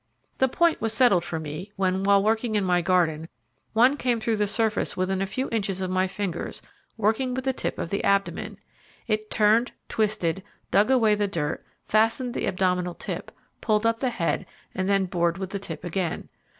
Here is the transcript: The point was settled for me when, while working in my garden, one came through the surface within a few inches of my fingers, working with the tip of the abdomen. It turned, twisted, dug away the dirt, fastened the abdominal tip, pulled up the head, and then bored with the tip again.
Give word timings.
The 0.39 0.47
point 0.47 0.81
was 0.81 0.93
settled 0.93 1.23
for 1.23 1.39
me 1.39 1.71
when, 1.75 2.01
while 2.01 2.23
working 2.23 2.55
in 2.55 2.63
my 2.63 2.81
garden, 2.81 3.29
one 3.73 3.97
came 3.97 4.19
through 4.19 4.37
the 4.37 4.47
surface 4.47 4.97
within 4.97 5.21
a 5.21 5.27
few 5.27 5.47
inches 5.51 5.79
of 5.79 5.91
my 5.91 6.07
fingers, 6.07 6.59
working 6.97 7.35
with 7.35 7.45
the 7.45 7.53
tip 7.53 7.77
of 7.77 7.91
the 7.91 8.03
abdomen. 8.03 8.57
It 9.05 9.29
turned, 9.29 9.73
twisted, 9.89 10.41
dug 10.71 10.89
away 10.89 11.13
the 11.13 11.27
dirt, 11.27 11.63
fastened 11.85 12.33
the 12.33 12.47
abdominal 12.47 12.95
tip, 12.95 13.31
pulled 13.61 13.85
up 13.85 13.99
the 13.99 14.09
head, 14.09 14.47
and 14.73 14.89
then 14.89 15.05
bored 15.05 15.37
with 15.37 15.51
the 15.51 15.59
tip 15.59 15.83
again. 15.83 16.29